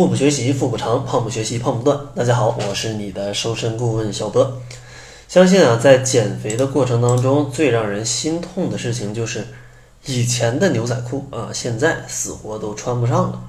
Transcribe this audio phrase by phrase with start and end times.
[0.00, 2.00] 腹部学习腹部长，胖不学习胖不断。
[2.14, 4.58] 大家好，我是你的瘦身顾问小波。
[5.28, 9.46] 相信啊，在减肥的过程当中，最让人心痛的事情就是
[10.06, 13.42] 以前的牛仔裤啊，现在死活都穿不上了。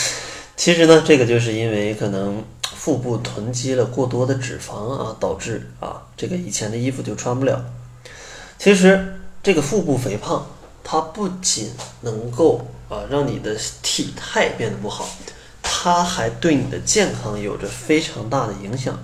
[0.56, 7.62] 其实呢，这个就是因为可能腹部囤积了过多的脂肪啊，导致啊这个以前的衣服就穿不了。
[8.58, 10.46] 其实这个腹部肥胖，
[10.82, 11.70] 它不仅
[12.00, 15.06] 能够啊让你的体态变得不好。
[15.82, 18.98] 它还对你的健康有着非常大的影响，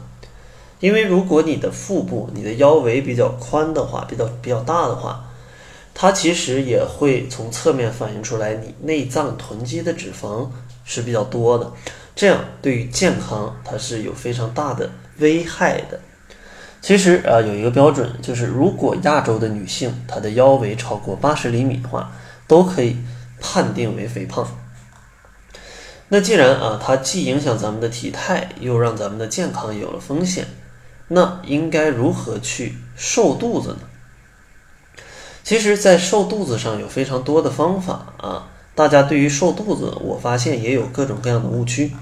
[0.78, 5.24] 因为如果你的腹部、你的腰围比较宽的话，比较比较大的话，
[5.94, 10.50] 它其实也会从侧面反映出来你内脏囤积的脂肪
[10.84, 11.72] 是比较多的，
[12.14, 15.98] 这样对于健康它是有非常大的危害的。
[16.82, 22.12] 其实啊，有一个标准，就是如果亚洲的女性她的腰围超过八十厘米的话，
[22.46, 22.98] 都可以
[23.40, 24.46] 判定为肥胖。
[26.08, 30.46] 那既然啊，它既影响咱们的体态，又让咱们的健康有了风险，
[31.08, 33.78] 那应该如何去瘦肚子呢？
[35.42, 38.48] 其实，在瘦肚子上有非常多的方法啊。
[38.74, 41.92] 大家对于瘦肚子，我发现也有各种各样的误区。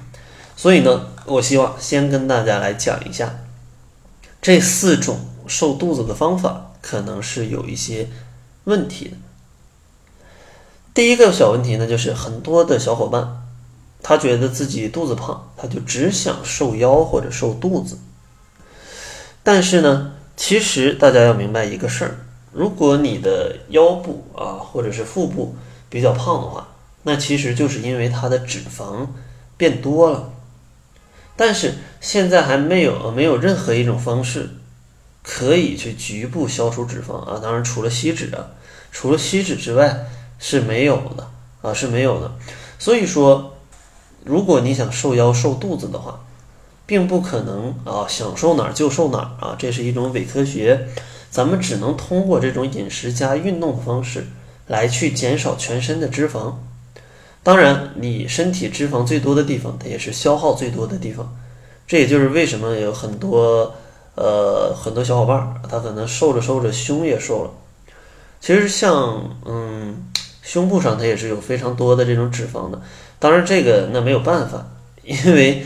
[0.56, 3.36] 所以呢，我希望先跟大家来讲一下
[4.42, 8.10] 这四种瘦肚子的方法，可能是有一些
[8.64, 9.16] 问题的。
[10.92, 13.40] 第一个小问题呢，就是很多的小伙伴。
[14.06, 17.98] 他觉得自己肚子胖，他就只想瘦腰或者瘦肚子。
[19.42, 22.18] 但是呢，其实大家要明白一个事儿：
[22.52, 25.56] 如果你的腰部啊或者是腹部
[25.88, 26.68] 比较胖的话，
[27.04, 29.06] 那其实就是因为它的脂肪
[29.56, 30.30] 变多了。
[31.34, 34.50] 但是现在还没有没有任何一种方式
[35.22, 38.52] 可以去局部消除脂肪啊，当然除了吸脂啊，
[38.92, 40.06] 除了吸脂之外
[40.38, 41.30] 是没有的
[41.62, 42.30] 啊是没有的。
[42.78, 43.52] 所以说。
[44.24, 46.20] 如果你想瘦腰瘦肚子的话，
[46.86, 50.88] 并不可能啊，想瘦哪儿就瘦哪儿啊，这是一种伪科学。
[51.30, 54.26] 咱们只能通过这种饮食加运动的方式
[54.66, 56.54] 来去减少全身的脂肪。
[57.42, 61.36] 当然，你身体脂肪最多的地方，它也是消耗最多的地方。
[61.86, 63.74] 这也就是为什么有很多
[64.14, 67.50] 呃很多小伙伴，他可能瘦着瘦着胸也瘦了。
[68.40, 70.06] 其实像嗯
[70.44, 72.80] 胸部上，它也是有非常多的这种脂肪的。
[73.18, 74.64] 当然，这个那没有办法，
[75.02, 75.64] 因为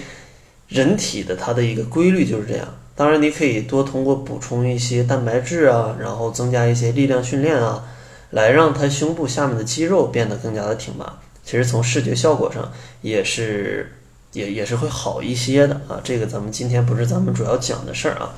[0.68, 2.66] 人体的它的一个规律就是这样。
[2.94, 7.84] 当然，你可以多通过补充一些蛋白质啊，然后增加一些力量训练啊，
[8.30, 11.20] 来让它胸部下面的肌肉变得更加的挺拔。
[11.44, 12.70] 其实从视觉效果上
[13.02, 13.92] 也是
[14.32, 16.00] 也也是会好一些的啊。
[16.04, 18.34] 这个咱们今天不是咱们主要讲的事儿啊。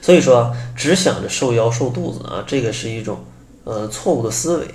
[0.00, 3.24] 所以说，只想着瘦腰瘦肚子啊，这个是一种
[3.64, 4.66] 呃错误的思维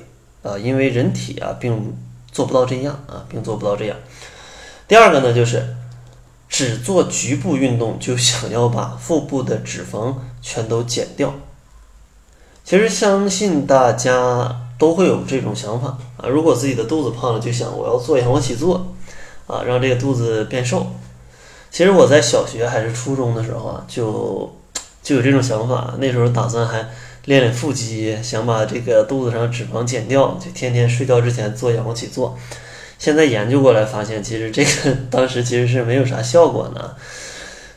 [0.44, 1.98] 啊，因为人体啊并。
[2.34, 3.96] 做不到这样啊，并做不到这样。
[4.88, 5.76] 第二个呢，就是
[6.50, 11.32] 只做局部运动就想要把腹部的脂肪全都减掉。
[12.64, 18.96] 其实相信大家都会有这种想法啊，如果自己的肚子胖了，就想我要做仰卧起坐
[19.46, 20.88] 啊，让这个肚子变瘦。
[21.70, 24.52] 其实我在小学还是初中的时候啊，就
[25.04, 26.90] 就有这种想法，那时候打算还。
[27.26, 32.38] 练练腹肌，想把这个肚子上脂肪减掉，就天天睡觉之前做仰卧起坐。
[33.00, 36.98] 现在研究过来发现，其实这个当时其实是没有啥效果的。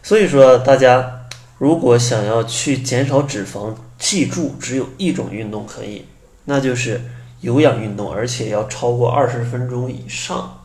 [0.03, 1.27] 所以说，大家
[1.59, 6.05] 如果想要去减少脂肪，记住只有一种运动可以，
[6.45, 7.01] 那就是
[7.41, 10.59] 有氧运动，而且要超过二十分钟以上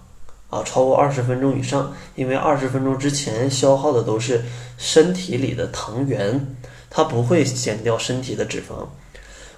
[0.49, 4.43] 啊，超过二十分钟以上，因为二十分钟之前消耗的都是
[4.77, 6.55] 身体里的糖原。
[6.91, 8.85] 它不会减掉身体的脂肪，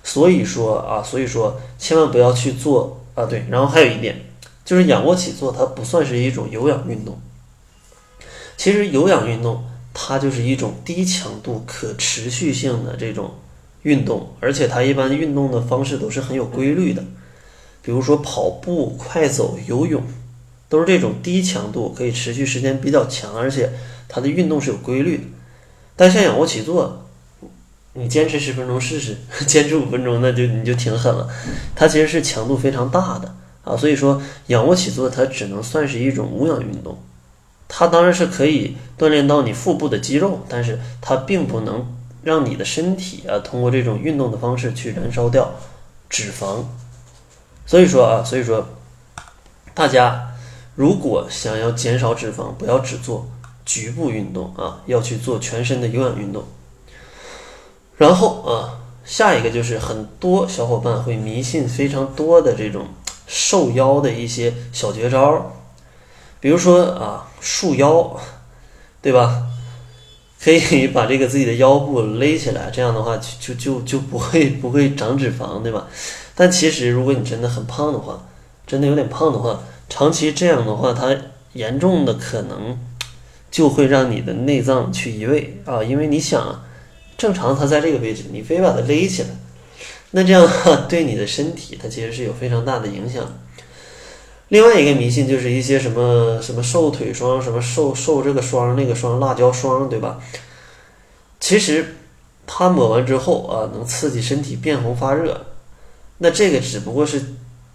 [0.03, 3.25] 所以说啊，所以说千万不要去做啊。
[3.25, 4.21] 对，然后还有一点
[4.63, 7.19] 就是仰卧起坐，它不算是一种有氧运动。
[8.55, 13.31] 其实有氧运动它就是一种低强度、可持续性的这种
[13.81, 17.03] 运动，而且它一般运动的方式都是很有规律的，
[17.81, 20.03] 比如说跑步、快走、游泳，
[20.69, 23.71] 都是这种低强度、可以持续时间比较长，而且
[24.07, 25.23] 它的运动是有规律的。
[25.95, 27.02] 但像仰卧起坐，
[27.93, 31.29] 你坚持十分钟试试， 坚持五分钟那就你就挺狠了。
[31.75, 36.97] 它其实是强度非常大的啊，所以说仰卧起坐它只能算是一种无氧运动。
[37.67, 45.51] 它当然是可以锻炼到你腹部的肌肉，但是它并不能让你的身体啊通过这种运动的方式去燃烧掉
[46.09, 46.63] 脂肪。
[47.65, 48.67] 所以说啊，所以说
[49.73, 50.33] 大家
[50.75, 53.27] 如果想要减少脂肪，不要只做
[53.65, 56.43] 局部运动啊，要去做全身的有氧运动。
[58.03, 62.87] 然后啊，下一个就是很多小伙伴会迷信非常多的这种
[63.27, 65.53] 瘦腰的一些小绝招。
[66.41, 68.19] 比如说啊，束腰，
[69.01, 69.43] 对吧？
[70.43, 75.87] 可以把这个自己的腰部勒起来，这样的话就就就就不会不会长脂肪，对吧？
[76.35, 78.21] 但其实如果你真的很胖的话，
[78.67, 81.15] 真的有点胖的话，长期这样的话，它
[81.53, 82.77] 严重的可能
[83.49, 86.65] 就会让你的内脏去移位啊，因为你想，
[87.17, 89.29] 正常它在这个位置，你非把它勒起来，
[90.11, 93.25] 那这样的话 对你的身体它其实是有非常大的影响。
[94.49, 100.19] 另外一个迷信就是一些什么什么瘦腿霜，什么瘦瘦这个霜那个霜辣椒霜，对吧？
[101.39, 101.95] 其实
[102.45, 105.45] 它抹完之后啊，能刺激身体变红发热，
[106.19, 107.21] 那这个只不过是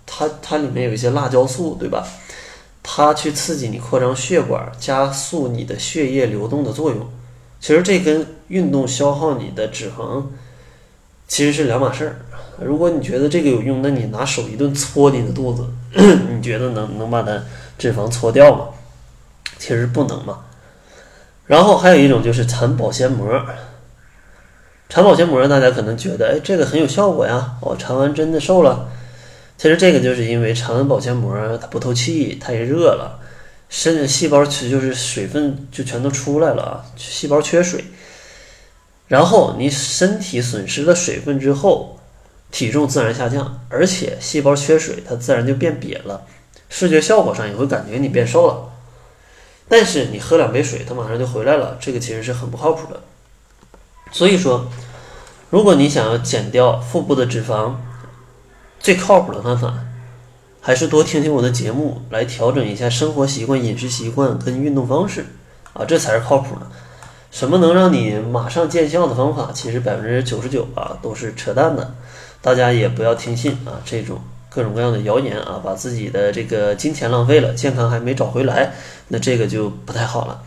[0.07, 2.07] 它它里面有一些辣椒素，对吧？
[2.83, 7.11] 它去刺激你扩张血管，加速你的血液流动的作用。
[7.61, 10.25] 其实这跟运动消耗你的脂肪
[11.27, 12.17] 其实是两码事儿。
[12.61, 15.67] 如果你觉得这个有用，那你拿手一顿搓你的肚子，
[16.35, 17.43] 你觉得能能把它
[17.77, 18.69] 脂肪搓掉吗？
[19.59, 20.41] 其实不能嘛。
[21.47, 23.41] 然后还有一种就是缠保鲜膜，
[24.89, 28.89] 缠保鲜膜大家可能觉得，哎，这个很有效果呀，我缠完真的瘦了。
[29.57, 33.19] 其实这个就是因为缠完保鲜膜它不透气，太热了，
[33.69, 37.85] 身细胞其实就是水分就全都出来了啊，细胞缺水。
[39.07, 41.95] 然后你身体损失了水分之后。
[42.51, 46.23] 体重自然下降，而且细胞缺水，它自然就变瘪了。
[46.71, 48.73] 视觉效果上也会感觉你变瘦了。
[49.69, 53.03] 但是你喝两杯水，它马上就回来了，这个其实是很不靠谱的。
[54.13, 54.67] 所以说，
[55.51, 57.75] 如果你想要减掉腹部的脂肪，
[58.81, 59.75] 最靠谱的方法
[60.69, 65.25] 还是多听听我的节目，来调整一下生活习惯、饮食习惯跟运动方式
[65.73, 66.67] 啊，这才是靠谱的。
[67.31, 71.95] 什么能让你马上见效的方法，其实百分之九十九啊都是扯淡的。
[72.43, 74.21] 大家也不要听信啊这种
[74.51, 78.75] 各种各样的谣言啊，把自己的这个金钱浪费了，健康还没找回来，
[79.09, 80.43] 那这个就不太好了。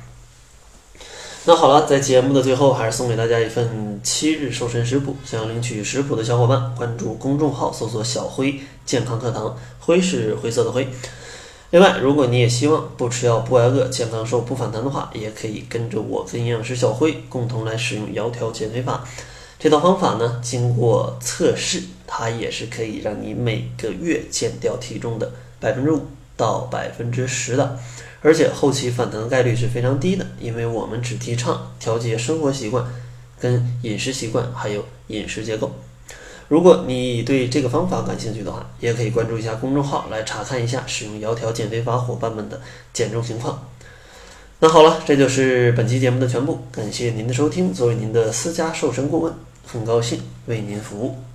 [1.44, 5.16] 那好了，在节目的最后，还是送给大家一份七日瘦身食谱。
[5.26, 10.88] 想要领取食谱的小伙伴，关注公众号，搜索“小辉健康课堂”，辉是灰色的灰。
[11.72, 19.04] 另外，如果你也希望不吃药不挨饿，健康瘦不反弹的话，也可以跟着我跟营养师小辉共同来使用窈窕减肥法。
[19.58, 26.06] 这套方法呢，经过测试，它也是可以让你每个月减掉体重的百分之五
[26.42, 27.78] 到百分之十的，
[28.24, 32.84] 而且后期反弹的概率是非常低的，因为我们只提倡调节生活习惯、
[33.40, 35.72] 跟饮食习惯还有饮食结构。
[36.48, 42.60] 如果你对这个方法感兴趣的话，也可以关注一下公众号来查看一下使用窈窕减肥法伙伴们的
[42.92, 43.68] 减重情况。
[44.60, 47.72] 那好了，这就是本期节目的全部，感谢您的收听。
[47.72, 49.32] 作为您的私家瘦身顾问。
[49.66, 51.31] 很高兴为您服务。